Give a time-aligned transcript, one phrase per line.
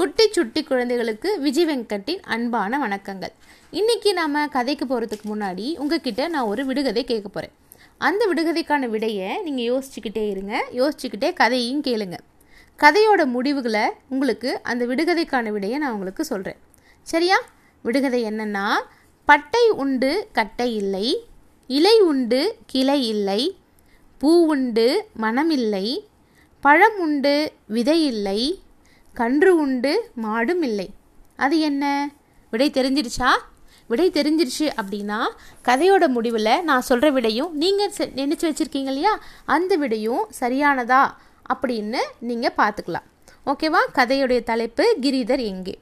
[0.00, 3.32] குட்டி சுட்டி குழந்தைகளுக்கு விஜய் வெங்கட்டின் அன்பான வணக்கங்கள்.
[3.70, 7.52] இன்னைக்கு நாம கதைக்கு போகிறதுக்கு முன்னாடி உங்ககிட்ட நான் ஒரு விடுகதை கேட்க போகிறேன்
[7.98, 10.54] அந்த விடுகதைக்கான விடையை நீங்கள் யோசிச்சுக்கிட்டே இருங்க.
[10.78, 12.18] யோசிச்சுக்கிட்டே கதையும் கேளுங்க.
[12.78, 16.58] கதையோட முடிவுகளை உங்களுக்கு அந்த விடுகதைக்கான விடையை நான் உங்களுக்கு சொல்கிறேன்
[17.02, 17.38] சரியா?
[17.82, 18.66] விடுகதை என்னன்னா
[19.24, 21.06] பட்டை உண்டு கட்டை இல்லை.
[21.66, 23.56] இலை உண்டு கிளை இல்லை.
[24.18, 24.88] பூ உண்டு
[25.20, 25.86] மனமில்லை
[26.60, 27.36] பழம் உண்டு
[27.66, 28.40] விதை இல்லை.
[29.20, 29.92] கன்று உண்டு
[30.24, 30.88] மாடும் இல்லை.
[31.44, 31.84] அது என்ன?
[32.52, 33.30] விடை தெரிஞ்சிடுச்சா?
[33.90, 35.18] விடை தெரிஞ்சிருச்சு அப்படின்னா
[35.68, 39.12] கதையோட முடிவில் நான் சொல்கிற விடையும் நீங்கள் நினச்சி வச்சுருக்கீங்க இல்லையா?
[39.54, 41.02] அந்த விடையும் சரியானதா
[41.52, 43.06] அப்படின்னு நீங்கள் பார்த்துக்கலாம்.
[43.52, 43.80] ஓகேவா?
[43.98, 45.74] கதையுடைய தலைப்பு கிரிதர் எங்கே?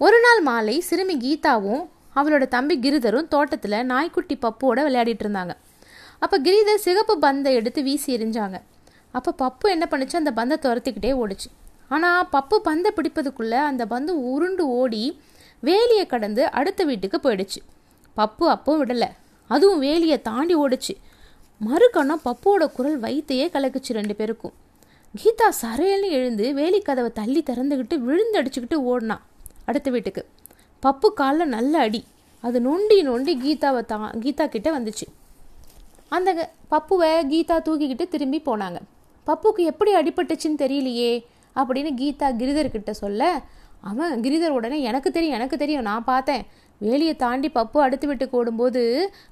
[0.00, 1.84] ஒரு நாள் மாலை சிறுமி கீதாவும்
[2.18, 5.54] அவளோட தம்பி கிரிதரும் தோட்டத்தில் நாய்க்குட்டி பப்புவோட விளையாடிட்டு இருந்தாங்க.
[6.24, 8.58] அப்போ கிரிதர் சிகப்பு பந்தை எடுத்து வீசி எரிஞ்சாங்க
[9.18, 10.16] அப்போ பப்பு என்ன பண்ணுச்சு?
[10.22, 11.48] அந்த பந்தை துரத்திக்கிட்டே ஓடுச்சு.
[11.88, 15.20] ஆனால் பப்பு பந்தை பிடிப்பதுக்குள்ளே அந்த பந்து உருண்டு ஓடி
[15.62, 17.62] வேலியை கடந்து அடுத்த வீட்டுக்கு போயிடுச்சு.
[18.16, 19.08] பப்பு அப்போ விடலை.
[19.48, 20.96] அதுவும் வேலியை தாண்டி ஓடுச்சு.
[21.66, 24.52] மறுக்கணும் பப்புவோட குரல் வயிற்றையே கலக்குச்சு ரெண்டு பேருக்கும்.
[25.22, 29.26] கீதா சரையல்னு எழுந்து வேலி கதவை தள்ளி திறந்துக்கிட்டு விழுந்து அடிச்சுக்கிட்டு ஓடினான்
[29.64, 30.26] அடுத்த வீட்டுக்கு.
[30.86, 32.04] பப்பு காலில் நல்ல அடி.
[32.40, 35.06] அது நொண்டி நொண்டி கீதாவை தா கீதா கிட்டே வந்துச்சு.
[36.08, 38.76] அந்த க- பப்புவை கீதா தூக்கிக்கிட்டு திரும்பி போனாங்க.
[39.26, 41.24] பப்புக்கு எப்படி அடிபட்டுச்சுன்னு தெரியலையே.
[41.60, 43.30] அப்படின்னு கீதா கிரிதர்கிட்ட சொல்ல
[43.90, 46.44] அவன் கிரிதர் உடனே எனக்கு தெரியும் எனக்கு தெரியும் நான் பார்த்தேன்.
[46.80, 48.82] வேலியை தாண்டி பப்பு அடுத்து விட்டு ஓடும்போது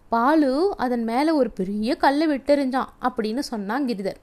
[0.09, 0.53] பாலு
[0.85, 4.21] அதன் மேலே ஒரு பெரிய கல்லை விட்டெறிஞ்சான் அப்படின்னு சொன்னான் கிரிதர்.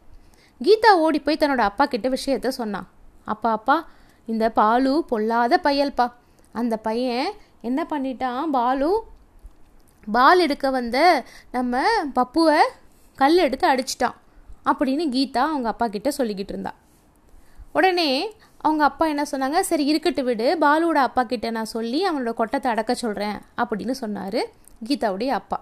[0.61, 2.87] கீதா ஓடி போய் தன்னோட அப்பா கிட்ட விஷயத்த சொன்னான்.
[3.25, 3.77] அப்பா அப்பா
[4.27, 6.07] இந்த பாலு பொல்லாத பையல்ப்பா
[6.51, 7.29] அந்த பையன்
[7.61, 8.91] என்ன பண்ணிட்டான் பாலு?
[10.07, 10.97] பால் எடுக்க வந்த
[11.51, 11.81] நம்ம
[12.15, 12.59] பப்புவை
[13.17, 14.17] கல் எடுத்து அடிச்சிட்டான்
[14.71, 16.73] அப்படின்னு கீதா அவங்க அப்பா கிட்ட சொல்லிக்கிட்டு இருந்தா.
[17.77, 18.09] உடனே
[18.65, 19.59] அவங்க அப்பா என்ன சொன்னாங்க?
[19.67, 20.47] சரி இருக்கட்டு விடு.
[20.63, 24.41] பாலுவோட அப்பா கிட்ட நான் சொல்லி அவனோட கொட்டத்தை அடக்க சொல்கிறேன் அப்படின்னு சொன்னார்
[24.87, 25.57] கீதாவுடைய அப்பா.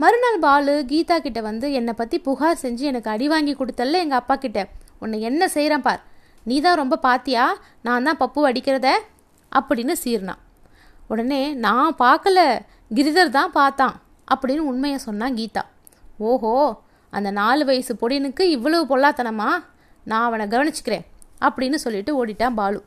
[0.00, 4.36] மறுநாள் பாலு கீதா கிட்ட வந்து என்னை பற்றி புகார் செஞ்சு எனக்கு அடி வாங்கி கொடுத்தல்ல எங்கள் அப்பா
[4.44, 4.60] கிட்ட.
[5.02, 6.02] உன்னை என்ன செய்கிறேன் பார்.
[6.48, 7.44] நீ தான் ரொம்ப பாத்தியா?
[7.86, 8.88] நான் தான் பப்பு அடிக்கிறத?
[9.52, 10.42] அப்படின்னு சீர்னான்
[11.12, 12.38] உடனே நான் பார்க்கல
[12.96, 13.96] கிரிதர் தான் பார்த்தான்
[14.34, 15.62] அப்படின்னு உண்மையை சொன்னான் கீதா.
[16.28, 16.54] ஓஹோ
[17.12, 19.50] அந்த நாலு வயசு பொடினுக்கு இவ்வளவு பொல்லாத்தனமா?
[20.10, 21.06] நான் அவனை கவனிச்சுக்கிறேன்.
[21.40, 22.84] அப்படின்னு சொல்லிட்டு ஓடிட்டான் பாலு.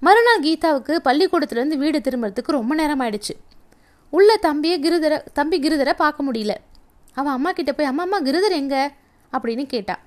[0.00, 3.34] மறுநாள் கீதாவுக்கு பள்ளிக்கூடத்துலேருந்து வீடு திரும்புறதுக்கு ரொம்ப நேரம் ஆயிடுச்சு
[4.10, 6.54] உள்ள தம்பியை கிருதரை தம்பி கிருதரை பார்க்க முடியல.
[7.12, 8.92] அவன் அம்மா கிட்ட போய் அம்மா அம்மா கிருதர் எங்க?
[9.32, 9.98] அப்படின்னு கேட்டா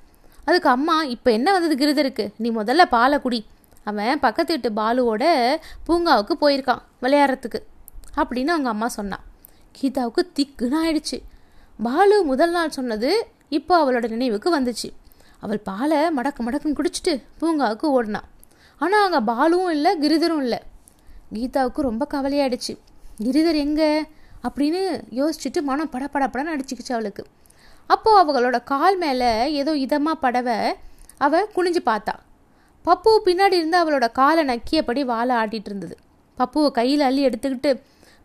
[0.45, 2.29] அதுக்கு அம்மா இப்போ என்ன வந்தது கிருதருக்கு?
[2.37, 3.45] நீ முதல்ல பாலை குடி.
[3.83, 5.23] அவன் பக்கத்து வீட்டு பாலுவோட
[5.87, 7.59] பூங்காவுக்கு போயிருக்கான் விளையாடுறதுக்கு
[8.15, 9.23] அப்படின்னு அவங்க அம்மா சொன்னான்.
[9.81, 11.17] கீதாவுக்கு திக்குன்னு ஆயிடுச்சு.
[11.83, 14.89] பாலு முதல் நாள் சொன்னது இப்போ அவளோட நினைவுக்கு வந்துச்சு.
[15.39, 18.27] அவள் பாலை மடக்கு மடக்குன்னு குடிச்சிட்டு பூங்காவுக்கு ஓடினான்
[18.81, 20.59] ஆனால் அங்கே பாலும் இல்லை கிரிதரும் இல்லை.
[21.33, 22.73] கீதாவுக்கு ரொம்ப கவலையாயிடுச்சு.
[23.23, 24.07] கிரிதர் எங்கே?
[24.47, 24.81] அப்படின்னு
[25.15, 27.23] யோசிச்சுட்டு மனம் படபடப்படன்னு அடிச்சுக்கிச்சு அவளுக்கு.
[27.87, 30.57] அப்போது அவங்களோட கால் மேலே ஏதோ இதமாக படவை
[31.17, 32.13] அவள் குனிஞ்சு பார்த்தா.
[32.85, 35.95] பப்பு பின்னாடி இருந்து அவளோட காலை நக்கியபடி வாழை ஆட்டிகிட்டு இருந்தது.
[36.37, 37.71] பப்புவை கையில் அள்ளி எடுத்துக்கிட்டு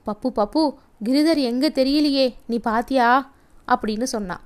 [0.07, 0.63] பப்பு பப்பு
[1.05, 3.33] கிரிதர் எங்கே தெரியலையே நீ பாத்தியா?
[3.69, 4.43] அப்படின்னு சொன்னான்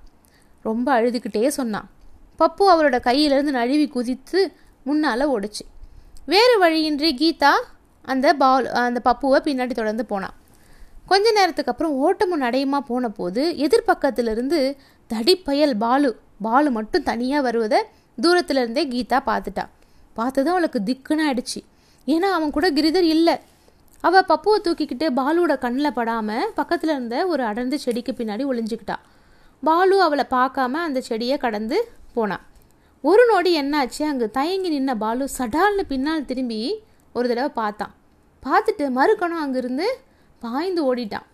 [0.63, 1.89] ரொம்ப அழுதுகிட்டே சொன்னான்
[2.41, 4.41] பப்பு அவளோட கையிலேருந்து நழுவி குதித்து
[4.89, 5.65] முன்னால் ஓடுச்சு.
[6.33, 7.53] வேறு வழியின்றி கீதா
[8.05, 10.37] அந்த பால் அந்த பப்புவை பின்னாடி தொடர்ந்து போனான்.
[11.11, 14.59] கொஞ்ச நேரத்துக்கு அப்புறம் ஓட்டமும் நடையுமா போன போது எதிர்பக்கத்திலிருந்து
[15.11, 16.11] தடிப்பயல் பாலு
[16.47, 17.81] பாலு மட்டும் தனியாக வருவதை
[18.19, 19.65] தூரத்துல இருந்தே கீதா பார்த்துட்டா
[20.19, 21.61] பார்த்ததும் அவளுக்கு திக்குன்னு ஆயிடுச்சு.
[22.07, 23.35] ஏன்னா அவன் கூட கிரிதர் இல்லை.
[24.05, 28.97] அவள் பப்புவை தூக்கிக்கிட்டு பாலுவோட கண்ணில் படாமல் பக்கத்தில் இருந்த ஒரு அடர்ந்த செடிக்கு பின்னாடி ஒளிஞ்சுக்கிட்டா.
[29.63, 31.79] பாலு அவளை பார்க்காம அந்த செடியை கடந்து
[32.19, 32.45] போனான்
[33.05, 34.03] ஒரு நொடி என்னாச்சு?
[34.11, 36.61] அங்கே தயங்கி நின்ன பாலு சடால்னு பின்னால் திரும்பி
[37.17, 37.93] ஒரு தடவை பார்த்தான்.
[38.43, 39.87] பார்த்துட்டு மறுக்கணும் அங்கிருந்து
[40.45, 41.27] பாய்ந்து ஓடிட்டான்.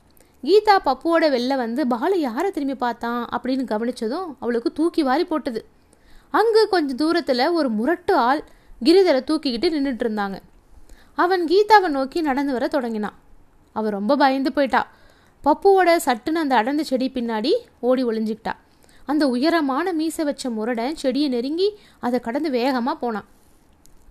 [0.49, 3.21] கீதா பப்புவோட வெளில வந்து பாலு யாரை திரும்பி பார்த்தான்?
[3.37, 5.61] அப்படின்னு கவனிச்சதும் அவளுக்கு தூக்கி வாரி போட்டது.
[6.39, 8.43] அங்கு கொஞ்சம் தூரத்தில் ஒரு முரட்டு ஆள்
[8.85, 10.39] கிரிதரை தூக்கிக்கிட்டு நின்றுட்டு இருந்தாங்க.
[11.23, 13.17] அவன் கீதாவை நோக்கி நடந்து வர தொடங்கினான்.
[13.77, 14.83] அவள் ரொம்ப பயந்து போயிட்டா.
[15.45, 17.53] பப்புவோட சட்டுன்னு அந்த அடர்ந்த செடி பின்னாடி
[17.89, 18.55] ஓடி ஒளிஞ்சிக்கிட்டா.
[19.07, 23.27] அந்த உயரமான மீசை வச்ச முரடன் செடியை நெருங்கி அதை கடந்து வேகமாக போனான்.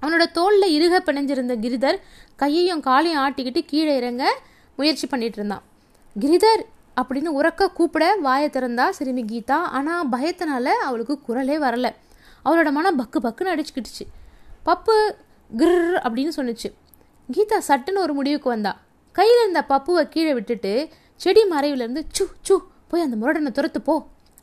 [0.01, 1.98] அவனோட தோளில் இருக பிணைஞ்சிருந்த கிரிதர்
[2.36, 4.42] கையையும் காலையும் ஆட்டிக்கிட்டு கீழே இறங்க
[4.75, 5.62] முயற்சி பண்ணிட்டு இருந்தான்.
[6.19, 6.63] கிரிதர்
[7.01, 9.60] அப்படின்னு உறக்க கூப்பிட வாயை திறந்தா சிறுமி கீதா.
[9.78, 11.94] ஆனால் பயத்தினால அவளுக்கு குரலே வரல.
[12.45, 14.06] அவளோட மனம் பக்கு பக்குன்னு அடிச்சுக்கிட்டுச்சு.
[14.66, 14.95] பப்பு
[15.57, 16.72] கிர் அப்படின்னு சொன்னிச்சு.
[17.31, 18.78] கீதா சட்டுன்னு ஒரு முடிவுக்கு வந்தா.
[19.12, 22.57] கையில் இருந்த பப்புவை கீழே விட்டுட்டு செடி மறைவிலேருந்து சு சு
[22.88, 23.95] போய் அந்த முரடனை துரத்து போ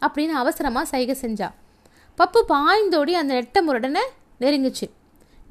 [0.06, 1.48] அப்படின்னு அவசரமாக சைகை செஞ்சா.
[2.18, 4.02] பப்பு பாய்ந்தோடி அந்த நெட்ட முரடனை
[4.40, 4.86] நெருங்குச்சு.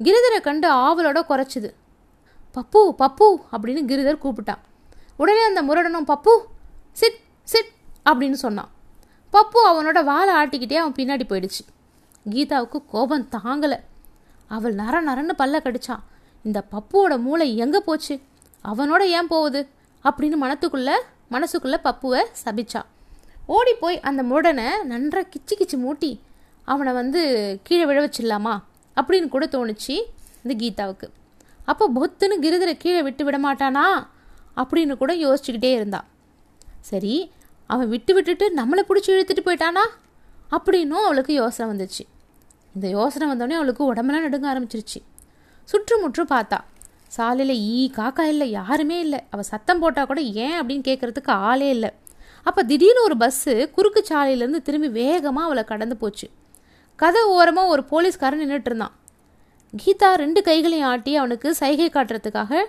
[0.04, 1.70] கிரிதரை கண்டு ஆவலோட குறைச்சிது.
[2.54, 4.62] பப்பு பப்பு அப்படின்னு கிரிதர் கூப்பிட்டான்
[5.16, 6.34] உடனே அந்த முரடனும் பப்பு
[6.92, 7.70] சிட் சிட்
[8.10, 8.70] அப்படின்னு சொன்னான்
[9.32, 11.62] பப்பு அவனோட வாழை ஆட்டிக்கிட்டே அவன் பின்னாடி போயிடுச்சு.
[12.30, 13.78] கீதாவுக்கு கோபம் தாங்கலை.
[14.46, 16.02] அவள் நர நரன்னு பல்ல கடிச்சான்
[16.42, 18.20] இந்த பப்புவோட மூளை எங்கே போச்சு?
[18.64, 19.68] அவனோட ஏன் போகுது?
[20.04, 20.90] அப்படின்னு மனத்துக்குள்ள
[21.30, 22.88] மனசுக்குள்ளே பப்புவை சபிச்சான்
[23.56, 26.10] ஓடி போய் அந்த முரடனை நன்றாக கிச்சு கிச்சு மூட்டி
[26.72, 27.20] அவனை வந்து
[27.66, 28.54] கீழே விழ வச்சிடலாமா
[28.96, 29.94] அப்படின்னு கூட தோணுச்சு
[30.42, 31.06] இந்த கீதாவுக்கு.
[31.70, 33.84] அப்போ பொத்துன்னு கிருதரை கீழே விட்டு விட மாட்டானா
[34.60, 36.06] அப்படின்னு கூட யோசிச்சுக்கிட்டே இருந்தான்.
[36.90, 37.14] சரி
[37.72, 39.84] அவன் விட்டு விட்டுட்டு நம்மளை பிடிச்சி இழுத்துட்டு போயிட்டானா
[40.56, 42.04] அப்படின்னும் அவளுக்கு யோசனை வந்துச்சு.
[42.74, 45.00] இந்த யோசனை வந்தோடனே அவளுக்கு உடம்பெல்லாம் நடுங்க ஆரம்பிச்சிருச்சு.
[45.70, 46.58] சுற்றுமுற்றும் பார்த்தா
[47.16, 49.20] சாலையில் ஈ காக்கா இல்லை யாருமே இல்லை.
[49.32, 51.90] அவள் சத்தம் போட்டால் கூட ஏன் அப்படின்னு கேட்குறதுக்கு ஆளே இல்லை.
[52.46, 56.26] அப்போ திடீர்னு ஒரு பஸ்ஸு குறுக்கு சாலையிலேருந்து திரும்பி வேகமாக அவளை கடந்து போச்சு.
[57.02, 58.94] கதை ஓரமாக ஒரு போலீஸ்காரன் நின்றுட்டு இருந்தான்.
[59.74, 62.62] கீதா ரெண்டு கைகளையும் ஆட்டி அவனுக்கு சைகை காட்டுறதுக்காக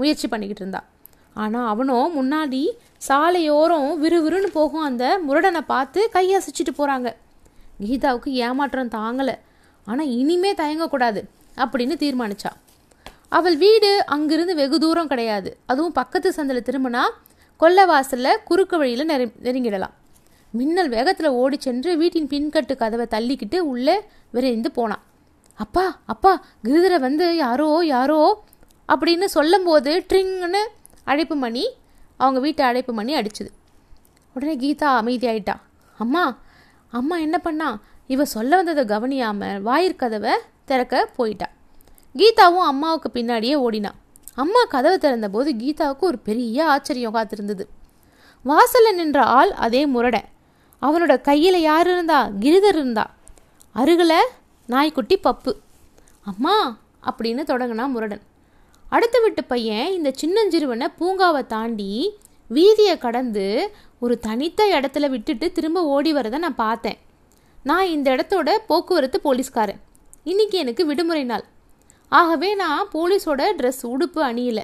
[0.00, 0.86] முயற்சி பண்ணிக்கிட்டு இருந்தான்
[1.42, 2.62] ஆனால் அவனும் முன்னாடி
[3.08, 7.08] சாலையோரம் விறுவிறுன்னு போகும் அந்த முரடனை பார்த்து கையசைச்சிட்டு போகிறாங்க
[7.88, 9.36] கீதாவுக்கு ஏமாற்றம் தாங்கலை.
[9.86, 11.20] ஆனால் இனிமே தயங்கக்கூடாது
[11.62, 12.50] அப்படின்னு தீர்மானிச்சா.
[13.36, 15.50] அவள் வீடு அங்கிருந்து வெகு தூரம் கிடையாது.
[15.70, 17.02] அதுவும் பக்கத்து சந்தில் திரும்பினா
[17.60, 19.94] கொல்லவாசலில் குறுக்கு வழியில் நெரு நெருங்கிடலாம்.
[20.50, 25.02] மின்னல் வேகத்தில் ஓடி சென்று வீட்டின் பின்கட்டு கதவை தள்ளிக்கிட்டு உள்ளே விரைந்து போனான்.
[25.54, 28.44] அப்பா அப்பா கிருதரை வந்து யாரோ யாரோ?
[28.88, 30.62] அப்படின்னு சொல்லும்போது ட்ரிங்னு
[31.04, 31.64] அழைப்பு மணி
[32.16, 33.50] அவங்க வீட்டை அழைப்பு மணி அடிச்சுது.
[34.34, 35.56] உடனே கீதா அமைதியாயிட்டா.
[35.98, 36.38] அம்மா
[36.90, 37.78] அம்மா என்ன பண்ணா?
[38.06, 40.34] இவ சொல்ல வந்ததை கவனியாமல் வாயிற்கதவை
[40.64, 41.48] திறக்க போயிட்டா.
[42.16, 43.98] கீதாவும் அம்மாவுக்கு பின்னாடியே ஓடினான்
[44.42, 47.64] அம்மா கதவை திறந்தபோது கீதாவுக்கு ஒரு பெரிய ஆச்சரியம் காத்திருந்தது.
[48.42, 50.28] வாசலில் நின்ற ஆள் அதே முரடன்
[50.82, 52.18] அவனோட கையில் யார் இருந்தா?
[52.40, 53.04] கிரிதர் இருந்தா.
[53.72, 54.26] அருகில்
[54.66, 55.52] நாய்க்குட்டி பப்பு.
[56.24, 56.76] அம்மா
[57.10, 58.22] அப்படின்னு தொடங்கினா முரடன்.
[58.88, 61.92] அடுத்த விட்டு பையன் இந்த சின்னஞ்சிறுவனை பூங்காவை தாண்டி
[62.50, 66.98] வீதியை கடந்து ஒரு தனித்த இடத்துல விட்டுட்டு திரும்ப ஓடி வரதை நான் பார்த்தேன்.
[67.62, 69.80] நான் இந்த இடத்தோட போக்குவரத்து போலீஸ்காரன்.
[70.24, 71.44] இன்னைக்கு எனக்கு விடுமுறை நாள்.
[72.08, 74.60] ஆகவே நான் போலீஸோட ட்ரெஸ் உடுப்பு அணியல.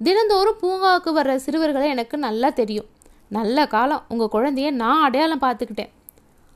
[0.00, 2.88] தினந்தோறும் பூங்காவுக்கு வர்ற சிறுவர்களை எனக்கு நல்லா தெரியும்.
[3.28, 4.02] நல்ல காலம்.
[4.08, 5.92] உங்கள் குழந்தைய நான் அடையாளம் பார்த்துக்கிட்டேன்.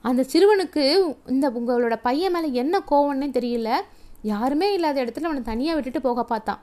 [0.01, 0.83] அந்த சிறுவனுக்கு
[1.27, 3.71] இந்த உங்களோட பையன் மேலே என்ன கோவம்னே தெரியல.
[4.23, 6.61] யாருமே இல்லாத இடத்துல அவனை தனியாக விட்டுட்டு போக பார்த்தான்.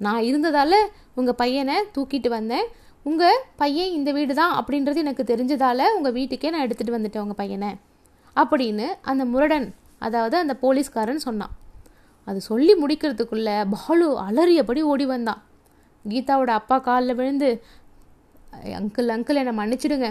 [0.00, 0.78] நான் இருந்ததால்
[1.14, 2.66] உங்கள் பையனை தூக்கிட்டு வந்தேன்.
[3.02, 7.70] உங்கள் பையன் இந்த வீடு தான் அப்படின்றது எனக்கு தெரிஞ்சதால் உங்கள் வீட்டுக்கே நான் எடுத்துகிட்டு வந்துட்டேன் உங்கள் பையனை.
[8.36, 11.52] அப்படின்னு அந்த முரடன் அதாவது அந்த போலீஸ்காரன் சொன்னான்.
[12.28, 15.40] அது சொல்லி முடிக்கிறதுக்குள்ள பாலு அலறியபடி ஓடி வந்தான்.
[16.04, 17.48] கீதாவோட அப்பா காலில் விழுந்து
[18.78, 20.08] அங்கிள் அங்கிள் என்னை மன்னிச்சிடுங்க.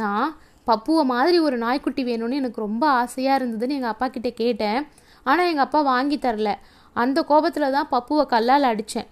[0.00, 0.28] நான்
[0.66, 4.80] பப்புவை மாதிரி ஒரு நாய்க்குட்டி வேணும்னு எனக்கு ரொம்ப ஆசையாக இருந்ததுன்னு எங்கள் அப்பா கிட்டே கேட்டேன்.
[5.26, 6.50] ஆனால் எங்கள் அப்பா வாங்கி தரல.
[6.96, 9.08] அந்த கோபத்தில் தான் பப்புவை கல்லால் அடித்தேன்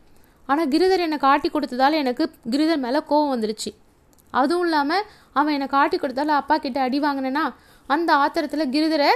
[0.48, 3.70] ஆனால் கிரிதர் என்னை காட்டி கொடுத்ததால எனக்கு கிரிதர் மேலே கோவம் வந்துருச்சு.
[4.40, 5.04] அதுவும் இல்லாமல்
[5.38, 7.44] அவன் என்னை காட்டி கொடுத்தால அப்பா கிட்ட அடி வாங்கினேன்னா
[7.88, 9.10] அந்த ஆத்திரத்தில் கிரிதரை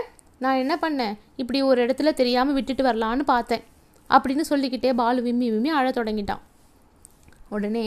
[0.44, 1.14] நான் என்ன பண்ணேன்?
[1.36, 3.62] இப்படி ஒரு இடத்துல தெரியாமல் விட்டுட்டு வரலான்னு பார்த்தேன்.
[4.10, 6.42] அப்படின்னு சொல்லிக்கிட்டே பாலு விம்மி விம்மி அழ தொடங்கிட்டான்.
[7.48, 7.86] உடனே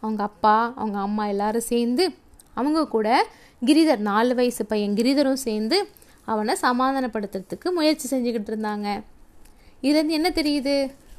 [0.00, 2.04] அவங்க அப்பா அவங்க அம்மா எல்லாரும் சேர்ந்து
[2.54, 3.08] அவங்க கூட
[3.66, 5.78] கிரிதர் நாலு வயசு பையன் கிரிதரும் சேர்ந்து
[6.24, 8.88] அவனை சமாதானப்படுத்துறதுக்கு முயற்சி செஞ்சுக்கிட்டு இருந்தாங்க.
[9.82, 10.74] இதுலேருந்து என்ன தெரியுது?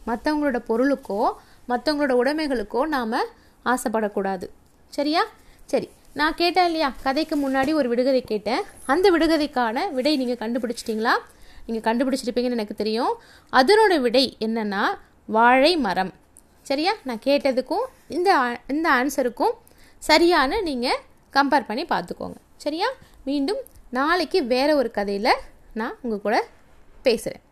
[0.08, 1.22] மற்றவங்களோட பொருளுக்கோ
[1.70, 3.18] மற்றவங்களோட உடைமைகளுக்கோ நாம்
[3.66, 4.46] ஆசைப்படக்கூடாது.
[4.90, 5.24] சரியா?
[5.66, 5.90] சரி.
[6.14, 6.94] நான் கேட்டேன் இல்லையா?
[7.04, 8.64] கதைக்கு முன்னாடி ஒரு விடுகதை கேட்டேன்.
[8.86, 11.14] அந்த விடுகதைக்கான விடை நீங்கள் கண்டுபிடிச்சிட்டிங்களா?
[11.66, 13.14] நீங்கள் கண்டுபிடிச்சிருப்பீங்கன்னு எனக்கு தெரியும்.
[13.54, 14.84] அதனோட விடை என்னென்னா
[15.26, 16.14] வாழை மரம்.
[16.62, 16.94] சரியா?
[17.04, 18.30] நான் கேட்டதுக்கும் இந்த
[18.68, 19.54] இந்த ஆன்சருக்கும்
[19.98, 21.00] சரியான நீங்கள்
[21.34, 22.38] கம்பேர் பண்ணி பார்த்துக்கோங்க.
[22.58, 22.90] சரியா?
[23.24, 25.34] மீண்டும் நாளைக்கு வேறு ஒரு கதையில்
[25.74, 26.48] நான் உங்கள் கூட
[27.02, 27.44] பேசுகிறேன்